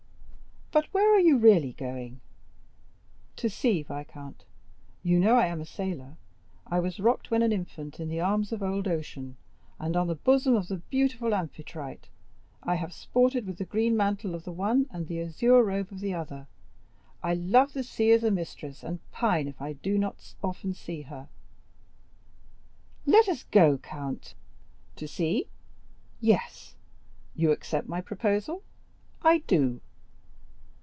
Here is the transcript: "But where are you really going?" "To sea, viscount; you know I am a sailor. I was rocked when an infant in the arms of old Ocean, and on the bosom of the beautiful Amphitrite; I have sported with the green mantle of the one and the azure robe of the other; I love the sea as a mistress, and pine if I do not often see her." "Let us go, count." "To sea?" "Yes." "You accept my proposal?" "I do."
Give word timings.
"But 0.73 0.85
where 0.93 1.13
are 1.13 1.19
you 1.19 1.37
really 1.37 1.73
going?" 1.73 2.21
"To 3.35 3.49
sea, 3.49 3.83
viscount; 3.83 4.45
you 5.03 5.19
know 5.19 5.35
I 5.35 5.47
am 5.47 5.59
a 5.59 5.65
sailor. 5.65 6.15
I 6.65 6.79
was 6.79 6.97
rocked 6.97 7.29
when 7.29 7.41
an 7.41 7.51
infant 7.51 7.99
in 7.99 8.07
the 8.07 8.21
arms 8.21 8.53
of 8.53 8.63
old 8.63 8.87
Ocean, 8.87 9.35
and 9.79 9.97
on 9.97 10.07
the 10.07 10.15
bosom 10.15 10.55
of 10.55 10.69
the 10.69 10.77
beautiful 10.77 11.35
Amphitrite; 11.35 12.07
I 12.63 12.75
have 12.75 12.93
sported 12.93 13.45
with 13.45 13.57
the 13.57 13.65
green 13.65 13.97
mantle 13.97 14.33
of 14.33 14.45
the 14.45 14.53
one 14.53 14.85
and 14.91 15.07
the 15.09 15.19
azure 15.21 15.61
robe 15.61 15.91
of 15.91 15.99
the 15.99 16.13
other; 16.13 16.47
I 17.21 17.33
love 17.33 17.73
the 17.73 17.83
sea 17.83 18.11
as 18.11 18.23
a 18.23 18.31
mistress, 18.31 18.81
and 18.81 18.99
pine 19.11 19.49
if 19.49 19.61
I 19.61 19.73
do 19.73 19.97
not 19.97 20.35
often 20.41 20.73
see 20.73 21.01
her." 21.01 21.27
"Let 23.05 23.27
us 23.27 23.43
go, 23.43 23.77
count." 23.77 24.35
"To 24.95 25.05
sea?" 25.05 25.49
"Yes." 26.21 26.75
"You 27.35 27.51
accept 27.51 27.89
my 27.89 27.99
proposal?" 27.99 28.63
"I 29.21 29.39
do." 29.39 29.81